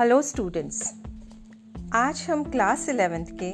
Hello 0.00 0.22
students, 0.22 0.94
आज 1.94 2.26
हम 2.30 2.42
class 2.44 2.88
eleventh 2.88 3.26
के 3.42 3.52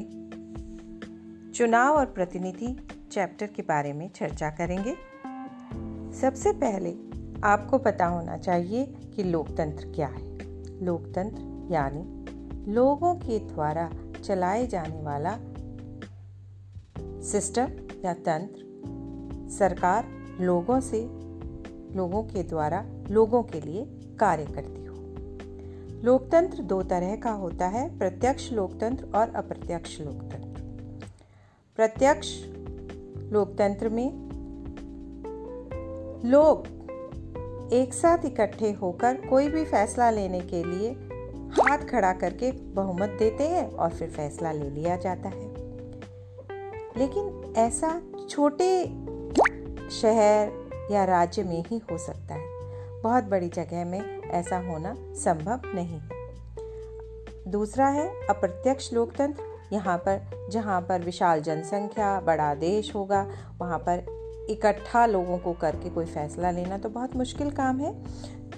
चुनाव 1.53 1.95
और 1.95 2.07
प्रतिनिधि 2.07 2.99
चैप्टर 3.13 3.47
के 3.47 3.63
बारे 3.63 3.93
में 3.93 4.09
चर्चा 4.09 4.51
करेंगे। 4.51 4.95
सबसे 6.21 6.53
पहले 6.53 6.91
आपको 7.45 7.79
पता 7.79 8.07
होना 8.07 8.39
चाहिए 8.39 8.87
कि 8.87 9.23
लोकतंत्र 9.23 9.93
क्या 9.95 10.07
है। 10.07 10.85
लोकतंत्र 10.85 11.73
यानी 11.75 12.05
लोगों 12.73 13.15
के 13.15 13.39
द्वारा 13.39 13.91
चलाए 14.25 14.67
जाने 14.67 15.03
वाला 15.03 15.39
सिस्टम 17.23 17.69
या 18.05 18.15
तंत्र। 18.15 19.49
सरकार 19.59 20.09
लोगों 20.41 20.81
से, 20.81 21.05
लोगों 21.97 22.23
के 22.25 22.43
द्वारा, 22.43 22.85
लोगों 23.11 23.43
के 23.43 23.61
लिए 23.61 23.85
कार्य 24.17 24.45
करती 24.45 24.82
लोकतंत्र 26.05 26.63
दो 26.63 26.83
तरह 26.83 27.17
का 27.17 27.31
होता 27.31 27.67
है, 27.67 27.99
प्रत्यक्ष 27.99 28.53
लोकतंत्र 28.53 29.05
और 29.15 29.35
अप्रत्यक्ष 29.35 30.01
लोकतंत्र। 30.01 30.63
प्रत्यक्ष 31.77 32.45
लोकतंत्र 33.33 33.89
में 33.89 34.13
लोग 36.25 36.67
एक 37.73 37.95
साथ 37.95 38.19
इकट्ठे 38.25 38.73
होकर 38.73 39.27
कोई 39.31 39.49
भी 39.49 39.65
फैसला 39.65 40.11
लेने 40.11 40.41
के 40.41 40.65
लिए 40.65 40.91
हाथ 41.53 41.79
खड़ा 41.79 42.13
करके 42.13 42.53
बहुमत 42.53 43.17
देते 43.19 43.45
हैं 43.45 43.73
और 43.73 43.91
फिर 43.91 44.11
फैसला 44.11 44.53
ले 44.53 44.71
लिया 44.71 44.97
जाता 44.97 45.29
है। 45.29 45.49
लेकिन 46.97 47.55
ऐसा 47.57 48.03
छोटे 48.31 48.85
शहर 49.91 50.69
या 50.91 51.05
राज्य 51.05 51.43
में 51.43 51.65
ही 51.67 51.79
हो 51.79 51.99
सकता 51.99 52.35
है। 52.35 52.47
बहुत 53.01 53.25
बड़ी 53.25 53.49
जगह 53.49 53.85
में 53.85 54.22
ऐसा 54.33 54.59
होना 54.59 54.97
संभव 54.99 55.61
नहीं। 55.75 55.99
है 55.99 56.23
दूसरा 57.49 57.89
है, 57.89 58.09
अप्रत्यक्ष 58.09 58.93
लोकतंत्र। 58.93 59.43
यहाँ 59.73 59.99
पर, 59.99 60.49
जहाँ 60.51 60.81
पर 60.81 61.03
विशाल 61.03 61.41
जनसंख्या, 61.41 62.21
बड़ा 62.21 62.55
देश 62.55 62.95
होगा, 62.95 63.27
वहाँ 63.59 63.79
पर 63.79 64.23
इकट्ठा 64.51 65.07
लोगों 65.07 65.39
को 65.39 65.53
करके 65.53 65.91
कोई 65.91 66.05
फैसला 66.05 66.51
लेना 66.51 66.79
तो 66.79 66.89
बहुत 66.89 67.17
मुश्किल 67.17 67.51
काम 67.51 67.81
है। 67.81 68.05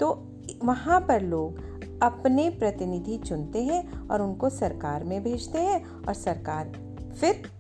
तो 0.01 0.29
वहाँ 0.65 1.01
पर 1.01 1.21
लोग 1.21 1.59
अपने 2.03 2.51
प्रतिनिधि 2.51 3.19
चुनते 3.19 3.63
हैं 3.63 4.09
और 4.09 4.23
उनको 4.23 4.51
सरकार 4.51 5.05
में 5.05 5.25
भेजते 5.25 5.59
हैं 5.59 6.05
और 6.07 6.15
सरकार 6.15 6.73
फिर 7.21 7.51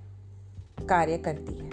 कार्य 0.88 1.18
करती 1.18 1.54
है। 1.54 1.70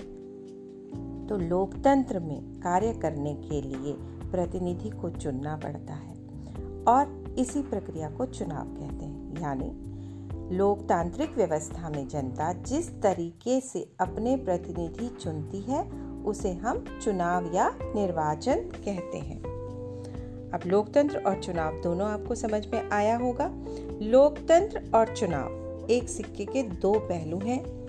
तो 1.27 1.37
लोकतंत्र 1.37 2.19
में 2.19 2.41
कार्य 2.43 2.93
करने 2.93 3.33
के 3.33 3.61
लिए 3.61 3.93
प्रतिनिधि 4.31 4.89
को 4.89 5.09
चुनना 5.09 5.57
पड़ता 5.57 5.93
है। 5.93 6.10
और 6.87 7.35
इसी 7.37 7.61
प्रक्रिया 7.61 8.09
को 8.09 8.25
चुनाव 8.25 8.65
कहते 8.65 9.05
हैं। 9.05 9.41
यानी, 9.41 9.91
लोकतांत्रिक 10.55 11.37
व्यवस्था 11.37 11.89
में 11.89 12.07
जनता 12.07 12.53
जिस 12.53 13.01
तरीके 13.01 13.61
से 13.61 13.91
अपने 13.99 14.35
प्रतिनिधि 14.35 15.07
चुनती 15.07 15.61
है, 15.61 15.91
उसे 16.23 16.53
हम 16.53 16.99
चुनाव 17.03 17.55
या 17.55 17.69
निर्वाचन 17.95 18.55
कहते 18.55 19.17
हैं। 19.17 19.41
अब 20.51 20.59
लोकतंत्र 20.65 21.17
और 21.17 21.39
चुनाव 21.39 21.81
दोनों 21.81 22.09
आपको 22.09 22.35
समझ 22.35 22.67
में 22.67 22.89
आया 22.89 23.17
होगा। 23.17 23.51
लोकतंत्र 24.01 24.91
और 24.95 25.15
चुनाव, 25.15 25.47
एक 25.89 26.09
सिक्के 26.09 26.45
के 26.45 26.63
दो 26.63 26.99
पहलू 26.99 27.39
हैं। 27.39 27.81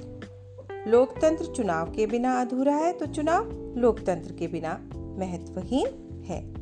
लोकतंत्र 0.89 1.45
चुनाव 1.45 1.93
के 1.93 2.07
बिना 2.07 2.41
अधूरा 2.41 2.75
है 2.75 2.93
तो 2.93 3.07
चुनाव 3.07 3.51
लोकतंत्र 3.77 4.33
के 4.33 4.47
बिना 4.47 4.81
महत्वहीन 4.95 5.87
है। 6.29 6.55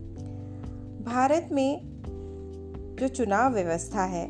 भारत 1.04 1.48
में 1.52 1.89
जो 3.00 3.08
चुनाव 3.08 3.54
व्यवस्था 3.54 4.04
है, 4.04 4.26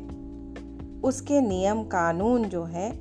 उसके 1.03 1.41
नियम 1.41 1.83
कानून 1.83 2.43
जो 2.43 2.63
है, 2.63 2.91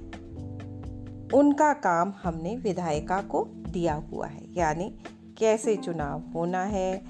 उनका 1.35 1.73
काम 1.73 2.13
हमने 2.23 2.57
विधायिका 2.57 3.23
को 3.23 3.45
दिया 3.45 3.95
हुआ 3.95 4.27
है। 4.27 4.55
यानी 4.55 4.99
कैसे 5.39 5.77
चुनाव 5.77 6.23
होना 6.35 6.63
है, 6.63 7.03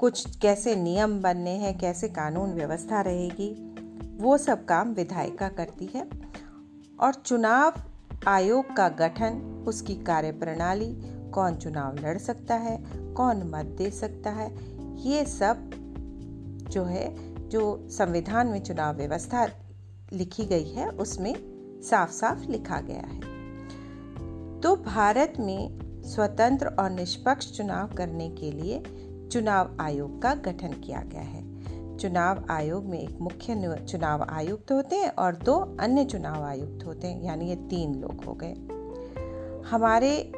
कुछ 0.00 0.36
कैसे 0.36 0.76
नियम 0.76 1.20
बनने 1.20 1.50
हैं, 1.50 1.78
कैसे 1.78 2.08
कानून 2.08 2.52
व्यवस्था 2.52 3.00
रहेगी, 3.00 3.76
वो 4.16 4.38
सब 4.38 4.64
काम 4.64 4.92
विधायिका 4.92 5.48
करती 5.48 5.86
है। 5.86 6.08
और 7.00 7.14
चुनाव 7.14 7.74
आयोग 8.28 8.76
का 8.76 8.88
गठन, 8.88 9.64
उसकी 9.68 9.94
कार्यप्रणाली, 9.94 10.94
कौन 11.30 11.56
चुनाव 11.56 11.94
लड़ 11.94 12.18
सकता 12.18 12.54
है, 12.54 12.84
कौन 13.14 13.50
मत 13.54 13.66
दे 13.66 13.90
सकता 13.90 14.30
है, 14.30 14.56
ये 15.08 15.24
सब 15.24 15.70
जो 16.70 16.84
है 16.84 17.31
जो 17.52 17.88
संविधान 17.90 18.46
में 18.46 18.62
चुनाव 18.62 18.96
व्यवस्था 18.96 19.48
लिखी 20.12 20.44
गई 20.44 20.68
है, 20.70 20.88
उसमें 20.88 21.34
साफ़ 21.82 22.10
साफ़ 22.10 22.50
लिखा 22.50 22.80
गया 22.80 23.00
है। 23.00 23.20
तो 24.60 24.76
भारत 24.76 25.34
में 25.40 25.78
स्वतंत्र 26.02 26.66
और 26.66 26.90
निष्पक्ष 26.90 27.52
चुनाव 27.52 27.94
करने 27.94 28.30
के 28.30 28.52
लिए 28.52 28.82
चुनाव 29.32 29.76
आयोग 29.80 30.22
का 30.22 30.34
गठन 30.34 30.72
किया 30.72 31.00
गया 31.00 31.20
है। 31.20 31.52
चुनाव 31.98 32.44
आयोग 32.50 32.84
में 32.84 32.98
एक 32.98 33.20
मुख्य 33.20 33.86
चुनाव 33.88 34.26
आयुक्त 34.30 34.72
होते 34.72 34.96
हैं 34.96 35.10
और 35.10 35.36
दो 35.36 35.76
अन्य 35.80 36.04
चुनाव 36.04 36.42
आयुक्त 36.44 36.86
होते 36.86 37.06
हैं, 37.06 37.22
यानी 37.22 37.48
ये 37.48 37.56
तीन 37.56 37.94
लोग 37.94 38.24
हो 38.24 38.34
गए। 38.34 38.54
हमारे 39.70 40.32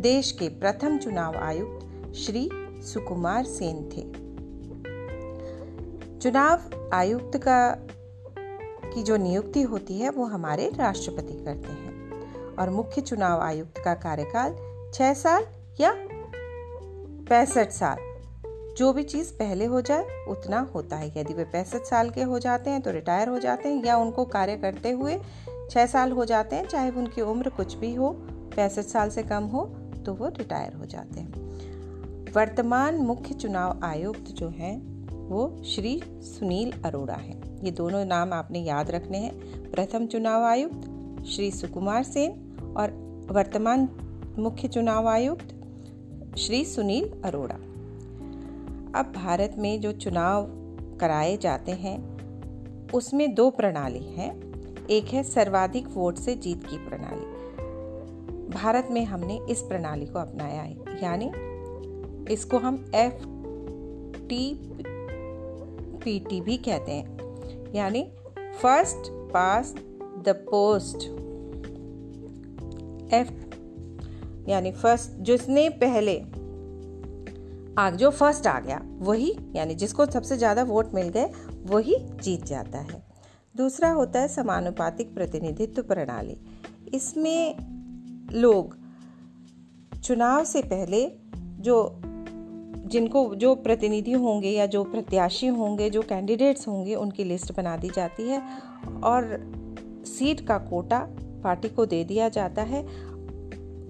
देश 0.00 0.32
के 0.32 0.48
प्रथम 0.48 0.98
चुनाव 0.98 1.36
आयुक्त 1.36 2.14
श्री 2.14 2.50
सुकुमार 2.82 3.44
सेन 3.44 3.88
थे। 3.96 4.23
चुनाव 6.24 6.60
आयुक्त 6.92 7.38
का, 7.38 7.78
की 8.94 9.02
जो 9.02 9.16
नियुक्ति 9.16 9.62
होती 9.62 9.98
है, 9.98 10.10
वो 10.10 10.24
हमारे 10.24 10.70
राष्ट्रपति 10.74 11.44
करते 11.44 11.72
हैं। 11.72 12.56
और 12.56 12.70
मुख्य 12.70 13.00
चुनाव 13.00 13.40
आयुक्त 13.40 13.78
का 13.78 13.94
कार्यकाल 13.94 14.56
छह 14.94 15.14
साल 15.14 15.46
या 15.80 15.94
पैंसठ 17.28 17.70
साल। 17.70 17.96
जो 18.76 18.92
भी 18.92 19.02
चीज़ 19.02 19.32
पहले 19.32 19.64
हो 19.64 19.80
जाए, 19.80 20.24
उतना 20.28 20.70
होता 20.74 20.96
है। 20.96 21.08
यदि 21.08 21.34
वे 21.34 21.44
पैंसठ 21.44 21.82
साल 21.82 22.10
के 22.10 22.22
हो 22.22 22.38
जाते 22.38 22.70
हैं 22.70 22.80
तो 22.80 22.90
रिटायर 22.90 23.28
हो 23.28 23.38
जाते 23.38 23.68
हैं, 23.68 23.84
या 23.84 23.96
उनको 23.96 24.24
कार्य 24.24 24.56
करते 24.56 24.90
हुए 24.90 25.20
छः 25.70 25.86
साल 25.86 26.12
हो 26.12 26.24
जाते 26.24 26.56
हैं, 26.56 26.68
चाहे 26.68 26.90
उनकी 26.90 27.20
उम्र 27.20 27.48
कुछ 27.48 27.74
भी 27.74 27.94
हो, 27.94 28.08
पैंसठ 28.56 28.82
साल 28.82 29.10
से 29.10 29.22
कम 29.22 29.44
हो 29.44 29.64
तो 30.06 30.14
वो 30.14 30.28
रिटायर 30.28 30.72
हो 30.72 30.84
जाते 30.84 31.20
हैं। 31.20 31.32
वर्तमान 32.32 32.94
मुख्य 32.94 33.34
चुनाव 33.34 33.80
आयुक्त 33.84 34.24
जो 34.30 34.48
हैं 34.48 34.93
वो 35.24 35.62
श्री 35.64 36.02
सुनील 36.08 36.72
अरोड़ा 36.84 37.14
हैं। 37.14 37.64
ये 37.64 37.70
दोनों 37.70 38.04
नाम 38.04 38.32
आपने 38.32 38.58
याद 38.58 38.90
रखने 38.90 39.18
हैं। 39.18 39.34
प्रथम 39.70 40.06
चुनाव 40.06 40.42
आयुक्त 40.42 40.80
श्री 41.26 41.50
सुकुमार 41.50 42.02
सेन 42.02 42.30
और 42.76 42.90
वर्तमान 43.30 43.88
मुख्य 44.38 44.68
चुनाव 44.68 45.08
आयुक्त 45.08 45.60
श्री 46.38 46.64
सुनील 46.64 47.22
अरोड़ा। 47.24 47.54
अब 48.98 49.12
भारत 49.16 49.54
में 49.58 49.80
जो 49.80 49.92
चुनाव 49.92 50.46
कराए 51.00 51.36
जाते 51.36 51.72
हैं, 51.72 52.14
उसमें 52.90 53.34
दो 53.34 53.50
प्रणाली 53.50 54.04
हैं। 54.04 54.54
एक 54.90 55.04
है 55.04 55.22
सर्वाधिक 55.22 55.88
वोट 55.88 56.16
से 56.16 56.34
जीत 56.34 56.64
की 56.64 56.76
प्रणाली। 56.76 57.34
भारत 58.48 58.88
में 58.90 59.04
हमने 59.04 59.40
इस 59.50 59.62
प्रणाली 59.62 60.06
को 60.06 60.18
अपनाया 60.18 60.62
है। 60.62 60.76
यानी 61.02 61.30
इसको 62.32 62.58
हम 62.58 62.90
एफ़ 62.94 63.26
टी 64.24 64.74
पीटी 66.04 66.40
भी 66.40 66.56
कहते 66.56 66.92
हैं। 66.92 67.72
यानी 67.74 68.02
first 68.62 69.10
past 69.32 69.74
the 70.24 70.34
post 70.50 71.04
F 73.14 73.30
यानी 74.50 74.72
फ़र्स्ट 74.72 75.10
जिसने 75.20 75.68
पहले 75.68 76.18
आग 77.78 77.96
जो 77.96 78.10
फ़र्स्ट 78.10 78.46
आ 78.46 78.60
गया, 78.60 78.80
वही, 78.98 79.36
यानी 79.56 79.74
जिसको 79.74 80.06
सबसे 80.06 80.36
ज़्यादा 80.36 80.62
वोट 80.62 80.94
मिल 80.94 81.08
गए, 81.08 81.30
वही 81.66 81.96
जीत 82.22 82.44
जाता 82.44 82.78
है। 82.78 83.02
दूसरा 83.56 83.90
होता 83.90 84.20
है 84.20 84.28
समानुपातिक 84.28 85.14
प्रतिनिधित्व 85.14 85.82
प्रणाली। 85.82 86.36
इसमें 86.94 87.56
लोग 88.32 88.76
चुनाव 90.04 90.44
से 90.44 90.62
पहले 90.62 91.06
जो 91.60 91.76
जिनको 92.94 93.34
जो 93.34 93.54
प्रतिनिधि 93.54 94.12
होंगे 94.12 94.50
या 94.50 94.66
जो 94.66 94.84
प्रत्याशी 94.84 95.46
होंगे, 95.46 95.90
जो 95.90 96.02
कैंडिडेट्स 96.02 96.68
होंगे, 96.68 96.94
उनकी 96.94 97.24
लिस्ट 97.24 97.56
बना 97.56 97.76
दी 97.76 97.88
जाती 97.88 98.28
है 98.28 98.42
और 99.04 99.26
सीट 100.06 100.46
का 100.46 100.58
कोटा 100.58 100.98
पार्टी 101.44 101.68
को 101.68 101.86
दे 101.86 102.04
दिया 102.04 102.28
जाता 102.28 102.62
है। 102.62 102.86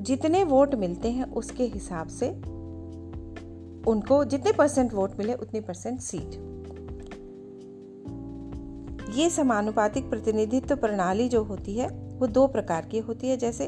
जितने 0.02 0.44
वोट 0.44 0.74
मिलते 0.74 1.10
हैं, 1.10 1.24
उसके 1.32 1.64
हिसाब 1.64 2.08
से 2.08 2.28
उनको 3.90 4.24
जितने 4.24 4.52
परसेंट 4.52 4.94
वोट 4.94 5.18
मिले, 5.18 5.34
उतनी 5.34 5.60
परसेंट 5.60 6.00
सीट 6.00 6.42
ये 9.14 9.30
समानुपातिक 9.30 10.08
प्रतिनिधित्व 10.10 10.76
प्रणाली 10.76 11.28
जो 11.28 11.42
होती 11.44 11.74
है, 11.74 11.88
वो 12.18 12.26
दो 12.26 12.46
प्रकार 12.46 12.86
की 12.86 12.98
होती 12.98 13.28
है, 13.28 13.36
जैसे 13.36 13.66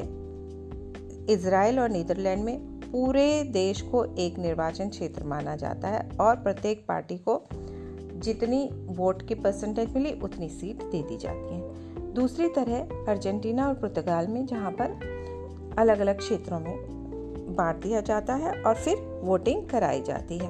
इसराइल 1.33 1.79
और 1.79 1.89
नीदरलैंड 1.89 2.43
में 2.43 2.76
पूरे 2.91 3.43
देश 3.43 3.81
को 3.81 4.03
एक 4.17 4.37
निर्वाचन 4.39 4.89
क्षेत्र 4.89 5.23
माना 5.23 5.55
जाता 5.55 5.87
है 5.87 6.09
और 6.19 6.35
प्रत्येक 6.35 6.85
पार्टी 6.87 7.17
को 7.17 7.41
जितनी 7.53 8.69
वोट 8.87 9.27
की 9.27 9.35
परसेंटेज 9.35 9.93
मिली, 9.93 10.11
उतनी 10.13 10.49
सीट 10.49 10.83
दे 10.83 11.01
दी 11.01 11.17
जाती 11.17 11.55
है। 11.55 12.13
दूसरी 12.13 12.47
तरह, 12.47 12.77
अर्जेंटीना 13.07 13.67
और 13.67 13.73
पुर्तगाल 13.73 14.27
में 14.27 14.45
जहाँ 14.45 14.71
पर 14.71 15.75
अलग 15.77 15.99
अलग 15.99 16.17
क्षेत्रों 16.17 16.59
में 16.59 17.55
बांट 17.55 17.81
दिया 17.83 18.01
जाता 18.01 18.35
है 18.35 18.61
और 18.61 18.75
फिर 18.75 18.97
वोटिंग 19.23 19.67
कराई 19.69 20.01
जाती 20.01 20.37
है। 20.37 20.49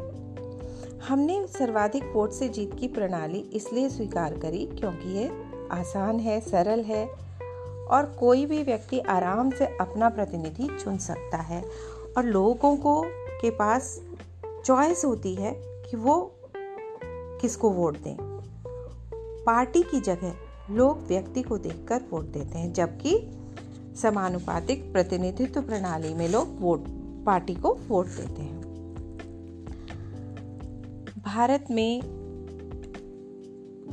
हमने 1.07 1.45
सर्वाधिक 1.47 2.03
वोट 2.15 2.31
से 2.31 2.49
जीत 2.49 2.73
की 2.79 2.87
प्रणाली 2.87 3.39
इसलिए 3.53 3.89
स्वीकार 3.89 4.37
करी 4.39 4.65
क्योंकि 4.79 5.17
ये 5.17 5.29
आसान 5.71 6.19
है, 6.19 6.39
सरल 6.41 6.83
है 6.83 7.05
और 7.87 8.05
कोई 8.19 8.45
भी 8.45 8.63
व्यक्ति 8.63 8.99
आराम 8.99 9.51
से 9.51 9.65
अपना 9.81 10.09
प्रतिनिधि 10.09 10.67
चुन 10.83 10.97
सकता 10.97 11.37
है। 11.37 11.63
और 12.17 12.25
लोगों 12.25 12.77
को 12.77 13.03
के 13.41 13.49
पास 13.49 14.01
चॉइस 14.65 15.05
होती 15.05 15.35
है 15.35 15.53
कि 15.57 15.97
वो 15.97 16.35
किसको 17.41 17.69
वोट 17.69 17.97
दें। 17.97 18.17
पार्टी 19.45 19.83
की 19.83 19.99
जगह 19.99 20.33
लोग 20.71 20.97
व्यक्ति 21.07 21.41
को 21.41 21.57
देखकर 21.57 22.01
वोट 22.11 22.23
देते 22.23 22.57
हैं, 22.57 22.73
जबकि 22.73 23.31
समानुपातिक 24.01 24.91
प्रतिनिधित्व 24.93 25.61
प्रणाली 25.61 26.13
में 26.13 26.29
लोग 26.29 26.59
वोट 26.59 26.85
पार्टी 27.25 27.55
को 27.55 27.77
वोट 27.87 28.07
देते 28.07 28.41
हैं। 28.41 28.61
भारत 31.25 31.65
में, 31.71 32.01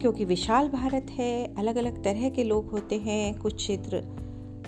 क्योंकि 0.00 0.24
विशाल 0.24 0.68
भारत 0.68 1.06
है 1.10 1.54
अलग 1.54 1.76
अलग 1.76 2.04
तरह 2.04 2.30
के 2.30 2.44
लोग 2.44 2.70
होते 2.70 2.98
हैं, 2.98 3.38
कुछ 3.38 3.56
क्षेत्र 3.56 4.02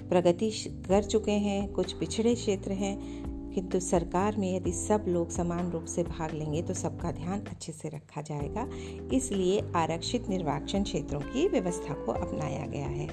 प्रगति 0.09 0.51
कर 0.89 1.03
चुके 1.03 1.33
हैं, 1.33 1.73
कुछ 1.73 1.93
पिछड़े 1.93 2.35
क्षेत्र 2.35 2.73
हैं 2.73 3.26
किंतु 3.57 3.81
सरकार 3.81 4.37
में 4.37 4.57
यदि 4.57 4.73
सब 4.73 5.05
लोग 5.09 5.31
समान 5.31 5.71
रूप 5.71 5.85
से 5.85 6.03
भाग 6.03 6.35
लेंगे 6.35 6.63
तो 6.63 6.75
सबका 6.75 7.13
ध्यान 7.13 7.41
अच्छे 7.41 7.73
से 7.73 7.89
रखा 7.89 8.23
जाएगा। 8.23 8.69
इसलिए 9.17 9.63
आरक्षित 9.77 10.29
निर्वाचन 10.29 10.83
क्षेत्रों 10.83 11.21
की 11.21 11.49
व्यवस्था 11.49 11.95
को 11.95 12.13
अपनाया 12.13 12.67
गया 12.67 12.87
है। 12.87 13.09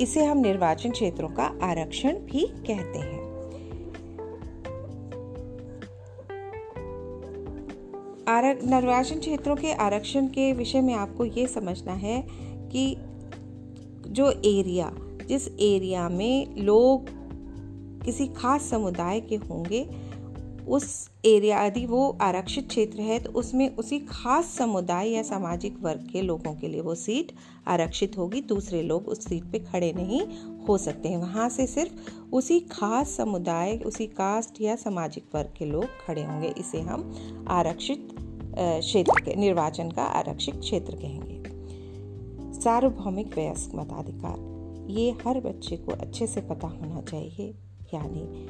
इसे 0.00 0.24
हम 0.24 0.38
निर्वाचन 0.38 0.90
क्षेत्रों 0.90 1.28
का 1.28 1.44
आरक्षण 1.62 2.18
भी 2.18 2.46
कहते 2.46 2.98
हैं। 2.98 3.22
निर्वाचन 8.66 9.18
क्षेत्रों 9.18 9.56
के 9.56 9.72
आरक्षण 9.72 10.26
के 10.26 10.52
विषय 10.52 10.80
में 10.80 10.94
आपको 10.94 11.24
ये 11.24 11.46
समझना 11.46 11.92
है 11.92 12.26
कि 12.72 12.96
जो 14.08 14.30
एरिया 14.30 14.92
जिस 15.26 15.48
एरिया 15.48 16.08
में 16.08 16.56
लोग 16.56 17.10
किसी 18.04 18.26
खास 18.26 18.62
समुदाय 18.62 19.20
के 19.20 19.36
होंगे, 19.36 19.88
उस 20.68 21.10
एरिया, 21.24 21.64
यदि 21.64 21.84
वो 21.86 22.18
आरक्षित 22.20 22.68
क्षेत्र 22.68 23.00
है 23.00 23.18
तो 23.18 23.30
उसमें 23.30 23.76
उसी 23.76 23.98
खास 23.98 24.46
समुदाय 24.46 25.08
या 25.08 25.22
सामाजिक 25.22 25.78
वर्ग 25.82 26.08
के 26.12 26.22
लोगों 26.22 26.54
के 26.54 26.68
लिए 26.68 26.80
वो 26.80 26.94
सीट 26.94 27.32
आरक्षित 27.68 28.18
होगी। 28.18 28.40
दूसरे 28.40 28.82
लोग 28.82 29.08
उस 29.08 29.24
सीट 29.24 29.44
पे 29.44 29.58
खड़े 29.58 29.92
नहीं 29.92 30.20
हो 30.68 30.78
सकते 30.78 31.08
हैं। 31.08 31.16
वहाँ 31.16 31.48
से 31.48 31.66
सिर्फ़ 31.66 31.92
उसी 32.32 32.60
खास 32.60 33.10
समुदाय, 33.10 33.76
उसी 33.76 34.06
कास्ट 34.06 34.60
या 34.60 34.76
सामाजिक 34.76 35.24
वर्ग 35.34 35.52
के 35.58 35.64
लोग 35.64 35.84
खड़े 36.06 36.22
होंगे। 36.22 36.54
इसे 36.58 36.80
हम 36.80 37.44
आरक्षित 37.48 38.08
क्षेत्र 38.58 39.20
के, 39.20 39.34
निर्वाचन 39.34 39.90
का 39.90 40.02
आरक्षित 40.02 40.60
क्षेत्र 40.60 40.96
कहेंगे। 40.96 42.60
सार्वभौमिक 42.60 43.36
वयस्क 43.36 43.74
मताधिकार। 43.74 44.51
ये 44.90 45.10
हर 45.10 45.40
बच्चे 45.40 45.76
को 45.76 45.92
अच्छे 45.92 46.26
से 46.26 46.40
पता 46.40 46.68
होना 46.68 47.00
चाहिए। 47.00 47.54
यानी 47.94 48.46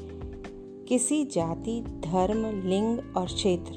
किसी 0.84 1.24
जाति, 1.24 1.80
धर्म, 1.80 2.68
लिंग 2.68 2.98
और 3.16 3.26
क्षेत्र 3.26 3.72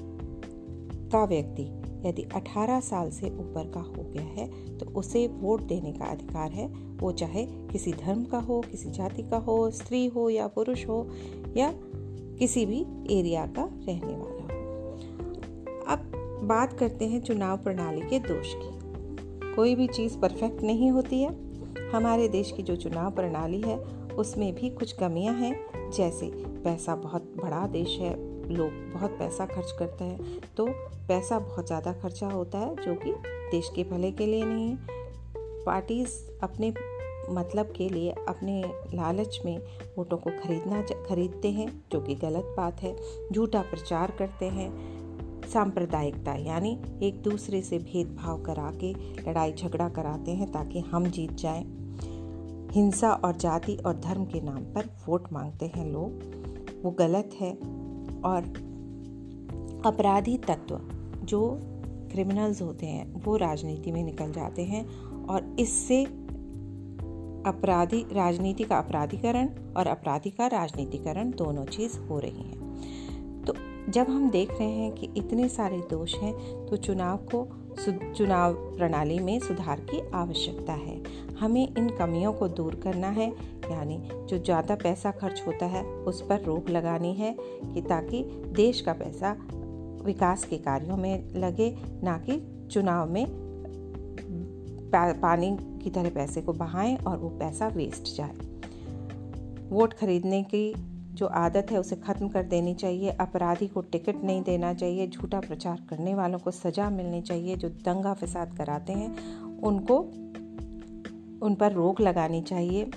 का 1.11 1.25
व्यक्ति 1.25 1.81
यदि 2.09 2.21
18 2.21 2.79
साल 2.79 3.09
से 3.09 3.27
ऊपर 3.27 3.71
का 3.73 3.79
हो 3.79 4.03
गया 4.03 4.23
है 4.23 4.77
तो 4.77 4.85
उसे 4.85 5.27
वोट 5.27 5.61
देने 5.61 5.93
का 5.93 6.05
अधिकार 6.05 6.51
है। 6.51 6.67
वो 6.67 7.11
चाहे 7.11 7.45
किसी 7.45 7.93
धर्म 7.93 8.25
का 8.25 8.39
हो, 8.39 8.61
किसी 8.71 8.89
जाति 8.89 9.23
का 9.23 9.37
हो, 9.37 9.71
स्त्री 9.71 10.07
हो 10.07 10.29
या 10.29 10.47
पुरुष 10.47 10.87
हो 10.87 11.09
या 11.57 11.73
किसी 12.39 12.65
भी 12.65 12.85
एरिया 13.19 13.47
का 13.47 13.63
रहने 13.63 14.13
वाला 14.13 14.43
हो। 14.43 14.55
अब 15.87 16.11
बात 16.43 16.73
करते 16.73 17.05
हैं 17.05 17.21
चुनाव 17.21 17.57
प्रणाली 17.57 18.01
के 18.01 18.19
दोष 18.19 18.53
की। 18.55 18.85
कोई 19.55 19.75
भी 19.75 19.87
चीज़ 19.87 20.19
परफेक्ट 20.19 20.61
नहीं 20.61 20.91
होती 20.91 21.21
है। 21.21 21.44
हमारे 21.93 22.27
देश 22.27 22.51
की 22.51 22.63
जो 22.63 22.75
चुनाव 22.75 23.11
प्रणाली 23.11 23.61
है, 23.61 23.77
उसमें 24.15 24.53
भी 24.55 24.69
कुछ 24.69 24.91
कमियाँ 24.91 25.33
हैं। 25.33 25.91
जैसे 25.91 26.31
पैसा 26.35 26.95
बहुत 26.95 27.33
बड़ा 27.37 27.67
देश 27.67 27.97
है, 27.99 28.13
लोग 28.53 28.71
बहुत 28.93 29.11
पैसा 29.11 29.45
खर्च 29.45 29.71
करते 29.79 30.03
हैं 30.03 30.39
तो 30.57 30.65
पैसा 31.07 31.39
बहुत 31.39 31.67
ज़्यादा 31.67 31.93
खर्चा 31.93 32.27
होता 32.27 32.57
है, 32.57 32.75
जो 32.75 32.95
कि 32.95 33.11
देश 33.51 33.69
के 33.75 33.83
भले 33.83 34.11
के 34.11 34.25
लिए 34.25 34.43
नहीं। 34.43 34.69
है 34.69 35.63
पार्टीज़ 35.65 36.41
अपने 36.43 36.73
मतलब 37.29 37.71
के 37.71 37.89
लिए, 37.89 38.11
अपने 38.11 38.61
लालच 38.93 39.39
में 39.45 39.57
वोटों 39.97 40.17
को 40.17 40.29
खरीदना 40.29 40.81
खरीदते 41.09 41.51
हैं, 41.51 41.67
जो 41.91 42.01
कि 42.01 42.15
गलत 42.15 42.53
बात 42.57 42.81
है। 42.81 42.95
झूठा 43.33 43.61
प्रचार 43.61 44.11
करते 44.11 44.45
हैं। 44.45 44.94
सांप्रदायिकता, 45.45 46.33
यानी 46.33 46.79
एक 47.01 47.21
दूसरे 47.21 47.61
से 47.61 47.79
भेदभाव 47.79 48.41
करा 48.41 48.71
के 48.75 48.93
लड़ाई 49.29 49.53
झगड़ा 49.53 49.89
कराते 49.89 50.31
हैं 50.31 50.51
ताकि 50.51 50.79
हम 50.79 51.05
जीत 51.05 51.31
जाएँ। 51.31 51.65
हिंसा 52.71 53.11
और 53.11 53.35
जाति 53.35 53.75
और 53.75 53.99
धर्म 53.99 54.25
के 54.25 54.41
नाम 54.41 54.63
पर 54.73 54.89
वोट 55.07 55.33
मांगते 55.33 55.65
हैं 55.65 55.91
लोग। 55.91 56.81
वो 56.83 56.91
गलत 56.91 57.29
है 57.41 57.51
और 58.25 58.53
अपराधी 59.85 60.37
तत्व 60.37 60.79
जो 61.25 61.59
क्रिमिनल्स 62.11 62.61
होते 62.61 62.85
हैं, 62.85 63.23
वो 63.23 63.37
राजनीति 63.37 63.91
में 63.91 64.03
निकल 64.03 64.31
जाते 64.31 64.63
हैं 64.63 64.85
और 65.25 65.55
इससे 65.59 66.03
अपराधी, 67.45 68.05
राजनीति 68.11 68.63
का 68.63 68.77
अपराधीकरण 68.77 69.49
और 69.77 69.87
अपराधी 69.87 70.29
का 70.29 70.47
राजनीतिकरण 70.47 71.31
दोनों 71.31 71.65
चीज़ 71.65 71.99
हो 71.99 72.19
रही 72.19 72.41
हैं। 72.41 72.64
जब 73.89 74.09
हम 74.09 74.29
देख 74.29 74.51
रहे 74.51 74.69
हैं 74.69 74.91
कि 74.91 75.09
इतने 75.17 75.47
सारे 75.49 75.77
दोष 75.89 76.15
हैं 76.15 76.33
तो 76.65 76.77
चुनाव 76.77 77.17
को 77.33 77.47
चुनाव 78.13 78.53
प्रणाली 78.53 79.19
में 79.19 79.39
सुधार 79.39 79.79
की 79.79 79.99
आवश्यकता 80.13 80.73
है। 80.73 81.01
हमें 81.39 81.67
इन 81.67 81.89
कमियों 81.89 82.31
को 82.33 82.47
दूर 82.47 82.75
करना 82.75 83.07
है, 83.07 83.27
यानी 83.71 83.97
जो 84.25 84.37
ज़्यादा 84.37 84.75
पैसा 84.75 85.11
खर्च 85.11 85.41
होता 85.47 85.65
है, 85.65 85.83
उस 85.83 86.21
पर 86.21 86.41
रोक 86.41 86.69
लगानी 86.69 87.13
है, 87.13 87.35
कि 87.39 87.81
ताकि 87.81 88.23
देश 88.55 88.81
का 88.81 88.93
पैसा 88.93 89.35
विकास 90.05 90.43
के 90.43 90.57
कार्यों 90.57 90.97
में 90.97 91.33
लगे, 91.35 91.69
ना 92.03 92.17
कि 92.29 92.67
चुनाव 92.71 93.11
में 93.11 93.25
पानी 94.95 95.57
की 95.83 95.89
तरह 95.89 96.09
पैसे 96.09 96.41
को 96.41 96.53
बहाएँ 96.53 96.95
और 96.97 97.17
वो 97.17 97.29
पैसा 97.29 97.67
वेस्ट 97.67 98.15
जाए। 98.17 98.35
वोट 99.69 99.93
खरीदने 99.93 100.43
की 100.43 100.73
जो 101.15 101.25
आदत 101.25 101.67
है 101.71 101.79
उसे 101.79 101.95
ख़त्म 101.95 102.27
कर 102.27 102.43
देनी 102.43 102.73
चाहिए, 102.73 103.09
अपराधी 103.09 103.67
को 103.67 103.81
टिकट 103.81 104.23
नहीं 104.23 104.43
देना 104.43 104.73
चाहिए, 104.73 105.07
झूठा 105.07 105.39
प्रचार 105.39 105.83
करने 105.89 106.15
वालों 106.15 106.39
को 106.39 106.51
सज़ा 106.51 106.89
मिलनी 106.89 107.21
चाहिए, 107.21 107.55
जो 107.55 107.69
दंगा 107.69 108.13
फसाद 108.13 108.57
कराते 108.57 108.93
हैं, 108.93 109.37
उनको, 109.61 109.97
उन 111.45 111.55
पर 111.59 111.71
रोक 111.71 112.01
लगानी 112.01 112.41
चाहिए। 112.41 112.91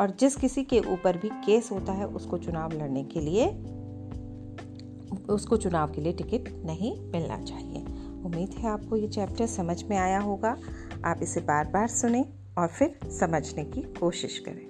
और 0.00 0.10
जिस 0.20 0.36
किसी 0.36 0.64
के 0.64 0.80
ऊपर 0.80 1.16
भी 1.16 1.28
केस 1.28 1.70
होता 1.72 1.92
है, 1.92 2.06
उसको 2.06 2.38
चुनाव 2.38 2.72
लड़ने 2.72 3.04
के 3.04 3.20
लिए, 3.20 3.48
उसको 5.28 5.56
चुनाव 5.56 5.92
के 5.92 6.00
लिए 6.00 6.12
टिकट 6.12 6.66
नहीं 6.66 7.00
मिलना 7.10 7.42
चाहिए। 7.42 7.84
उम्मीद 8.24 8.50
है 8.50 8.68
आपको 8.68 8.96
ये 8.96 9.08
चैप्टर 9.08 9.46
समझ 9.46 9.84
में 9.84 9.96
आया 9.96 10.20
होगा। 10.20 10.56
आप 11.04 11.20
इसे 11.22 11.40
बार 11.40 11.66
बार 11.66 11.88
सुने 11.88 12.24
और 12.58 12.68
फिर 12.68 12.98
समझने 13.10 13.64
की 13.64 13.82
कोशिश 13.82 14.38
करें। 14.38 14.68